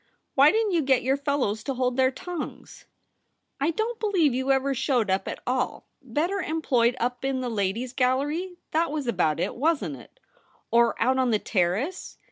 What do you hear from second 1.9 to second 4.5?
their tongues ?''I don't believe